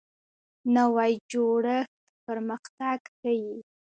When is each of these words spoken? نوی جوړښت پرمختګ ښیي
نوی 0.75 1.11
جوړښت 1.31 1.89
پرمختګ 2.25 2.99
ښیي 3.19 3.53